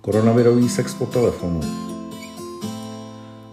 Koronavirový 0.00 0.68
sex 0.68 0.94
po 0.94 1.06
telefonu. 1.06 1.60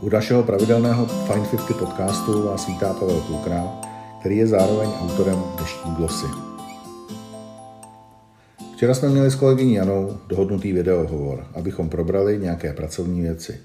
U 0.02 0.10
našeho 0.10 0.44
pravidelného 0.44 1.06
Fine 1.06 1.48
50 1.52 1.78
podcastu 1.80 2.44
vás 2.44 2.68
vítá 2.68 2.94
Pavel 2.94 3.22
Klukrál, 3.22 3.82
který 4.20 4.38
je 4.38 4.48
zároveň 4.48 4.90
autorem 5.02 5.44
dnešní 5.58 5.96
glosy. 5.96 6.26
Včera 8.76 8.94
jsme 8.94 9.10
měli 9.10 9.32
s 9.32 9.36
kolegyní 9.36 9.74
Janou 9.74 10.18
dohodnutý 10.28 10.74
videohovor, 10.74 11.48
abychom 11.54 11.90
probrali 11.90 12.38
nějaké 12.38 12.74
pracovní 12.74 13.22
věci. 13.22 13.60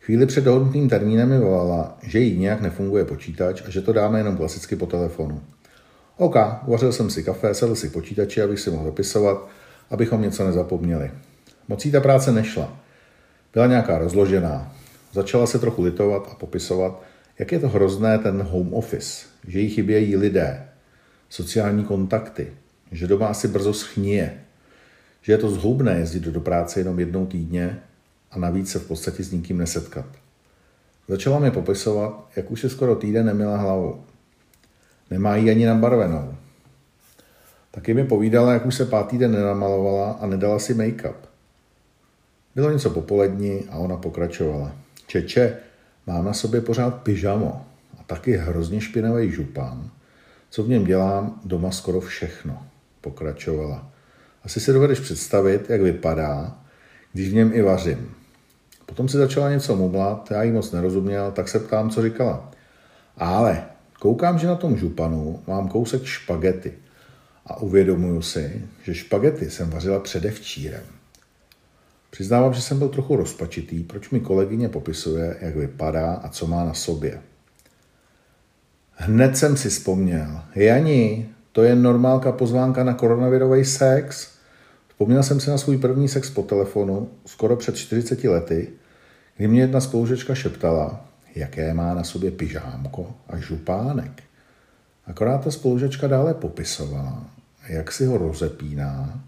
Chvíli 0.00 0.26
před 0.26 0.44
dohodnutým 0.44 0.88
termínem 0.88 1.28
mi 1.28 1.38
volala, 1.38 1.98
že 2.02 2.18
jí 2.18 2.38
nějak 2.38 2.60
nefunguje 2.60 3.04
počítač 3.04 3.62
a 3.66 3.70
že 3.70 3.82
to 3.82 3.92
dáme 3.92 4.20
jenom 4.20 4.36
klasicky 4.36 4.76
po 4.76 4.86
telefonu. 4.86 5.40
OK, 6.16 6.36
uvařil 6.66 6.92
jsem 6.92 7.10
si 7.10 7.22
kafe, 7.22 7.54
sedl 7.54 7.74
si 7.74 7.88
počítači, 7.88 8.42
abych 8.42 8.60
si 8.60 8.70
mohl 8.70 8.84
dopisovat, 8.84 9.48
abychom 9.90 10.22
něco 10.22 10.44
nezapomněli. 10.44 11.10
Mocí 11.68 11.92
ta 11.92 12.00
práce 12.00 12.32
nešla. 12.32 12.76
Byla 13.52 13.66
nějaká 13.66 13.98
rozložená. 13.98 14.76
Začala 15.12 15.46
se 15.46 15.58
trochu 15.58 15.82
litovat 15.82 16.28
a 16.32 16.34
popisovat, 16.34 17.02
jak 17.38 17.52
je 17.52 17.58
to 17.58 17.68
hrozné 17.68 18.18
ten 18.18 18.42
home 18.42 18.74
office, 18.74 19.26
že 19.46 19.60
jí 19.60 19.70
chybějí 19.70 20.16
lidé, 20.16 20.68
sociální 21.28 21.84
kontakty, 21.84 22.52
že 22.92 23.06
doma 23.06 23.26
asi 23.26 23.48
brzo 23.48 23.74
schníje, 23.74 24.40
že 25.22 25.32
je 25.32 25.38
to 25.38 25.50
zhoubné 25.50 25.98
jezdit 25.98 26.22
do 26.22 26.40
práce 26.40 26.80
jenom 26.80 27.00
jednou 27.00 27.26
týdně 27.26 27.80
a 28.30 28.38
navíc 28.38 28.70
se 28.70 28.78
v 28.78 28.86
podstatě 28.86 29.24
s 29.24 29.32
nikým 29.32 29.58
nesetkat. 29.58 30.06
Začala 31.08 31.38
mi 31.38 31.50
popisovat, 31.50 32.28
jak 32.36 32.50
už 32.50 32.60
se 32.60 32.70
skoro 32.70 32.96
týden 32.96 33.26
nemila 33.26 33.56
hlavu. 33.56 34.04
Nemá 35.10 35.36
ji 35.36 35.50
ani 35.50 35.66
nabarvenou. 35.66 36.34
Taky 37.70 37.94
mi 37.94 38.04
povídala, 38.04 38.52
jak 38.52 38.66
už 38.66 38.74
se 38.74 38.84
pátý 38.84 39.18
den 39.18 39.32
nenamalovala 39.32 40.12
a 40.12 40.26
nedala 40.26 40.58
si 40.58 40.74
make-up. 40.74 41.33
Bylo 42.54 42.70
něco 42.70 42.90
popolední 42.90 43.64
a 43.70 43.76
ona 43.76 43.96
pokračovala. 43.96 44.72
Čeče, 45.06 45.56
mám 46.06 46.24
na 46.24 46.32
sobě 46.32 46.60
pořád 46.60 46.94
pyžamo 47.02 47.66
a 48.00 48.02
taky 48.02 48.36
hrozně 48.36 48.80
špinavý 48.80 49.30
župan. 49.30 49.90
Co 50.50 50.62
v 50.62 50.68
něm 50.68 50.84
dělám, 50.84 51.40
doma 51.44 51.70
skoro 51.70 52.00
všechno, 52.00 52.66
pokračovala. 53.00 53.90
Asi 54.44 54.60
si 54.60 54.72
dovedeš 54.72 55.00
představit, 55.00 55.70
jak 55.70 55.80
vypadá, 55.80 56.58
když 57.12 57.28
v 57.28 57.34
něm 57.34 57.50
i 57.54 57.62
vařím. 57.62 58.14
Potom 58.86 59.08
si 59.08 59.16
začala 59.16 59.50
něco 59.50 59.76
mumlat, 59.76 60.30
já 60.30 60.42
jí 60.42 60.52
moc 60.52 60.72
nerozuměl, 60.72 61.32
tak 61.32 61.48
se 61.48 61.60
ptám, 61.60 61.90
co 61.90 62.02
říkala. 62.02 62.50
Ale 63.16 63.64
koukám, 64.00 64.38
že 64.38 64.46
na 64.46 64.54
tom 64.54 64.76
županu 64.76 65.42
mám 65.46 65.68
kousek 65.68 66.04
špagety 66.04 66.72
a 67.46 67.56
uvědomuju 67.56 68.22
si, 68.22 68.66
že 68.82 68.94
špagety 68.94 69.50
jsem 69.50 69.70
vařila 69.70 70.00
předevčírem. 70.00 70.82
Přiznávám, 72.14 72.54
že 72.54 72.62
jsem 72.62 72.78
byl 72.78 72.88
trochu 72.88 73.16
rozpačitý, 73.16 73.82
proč 73.82 74.10
mi 74.10 74.20
kolegyně 74.20 74.68
popisuje, 74.68 75.36
jak 75.40 75.56
vypadá 75.56 76.14
a 76.14 76.28
co 76.28 76.46
má 76.46 76.64
na 76.64 76.74
sobě. 76.74 77.20
Hned 78.92 79.36
jsem 79.36 79.56
si 79.56 79.68
vzpomněl. 79.68 80.40
Jani, 80.54 81.28
to 81.52 81.62
je 81.62 81.76
normálka 81.76 82.32
pozvánka 82.32 82.84
na 82.84 82.94
koronavirový 82.94 83.64
sex. 83.64 84.28
Vzpomněl 84.88 85.22
jsem 85.22 85.40
si 85.40 85.50
na 85.50 85.58
svůj 85.58 85.78
první 85.78 86.08
sex 86.08 86.30
po 86.30 86.42
telefonu, 86.42 87.10
skoro 87.26 87.56
před 87.56 87.76
40 87.76 88.24
lety, 88.24 88.68
kdy 89.36 89.48
mě 89.48 89.60
jedna 89.60 89.80
spolužečka 89.80 90.34
šeptala, 90.34 91.06
jaké 91.34 91.74
má 91.74 91.94
na 91.94 92.04
sobě 92.04 92.30
pyžámko 92.30 93.14
a 93.28 93.38
župánek. 93.38 94.22
Akorát 95.06 95.44
ta 95.44 95.50
spolužečka 95.50 96.06
dále 96.06 96.34
popisovala, 96.34 97.24
jak 97.68 97.92
si 97.92 98.06
ho 98.06 98.18
rozepíná 98.18 99.20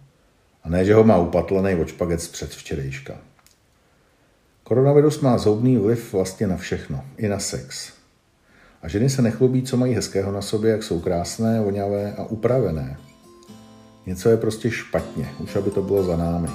a 0.67 0.69
ne, 0.69 0.85
že 0.85 0.95
ho 0.95 1.05
má 1.05 1.17
upatlený 1.17 1.75
od 1.75 1.89
špagec 1.89 2.29
před 2.29 2.51
včerejška. 2.51 3.15
Koronavirus 4.63 5.21
má 5.21 5.39
zhoubný 5.39 5.77
vliv 5.77 6.13
vlastně 6.13 6.47
na 6.47 6.57
všechno, 6.57 7.05
i 7.17 7.29
na 7.29 7.39
sex. 7.39 7.93
A 8.83 8.89
ženy 8.89 9.11
se 9.11 9.23
nechlubí, 9.23 9.63
co 9.63 9.77
mají 9.77 9.95
hezkého 9.95 10.33
na 10.33 10.43
sobě, 10.43 10.71
jak 10.71 10.83
jsou 10.83 11.01
krásné, 11.01 11.61
voňavé 11.61 12.15
a 12.19 12.25
upravené. 12.25 12.99
Něco 14.07 14.29
je 14.29 14.37
prostě 14.37 14.71
špatně, 14.71 15.29
už 15.39 15.57
aby 15.57 15.71
to 15.71 15.83
bylo 15.83 16.05
za 16.05 16.17
námi. 16.17 16.49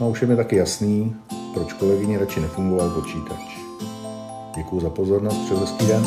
No 0.00 0.10
už 0.10 0.22
je 0.22 0.28
mi 0.28 0.36
taky 0.36 0.56
jasný, 0.56 1.16
proč 1.54 1.72
kolegyně 1.72 2.18
radši 2.18 2.40
nefungoval 2.40 2.90
počítač. 2.90 3.58
Děkuji 4.56 4.80
za 4.80 4.90
pozornost, 4.90 5.50
hezký 5.50 5.86
den. 5.86 6.04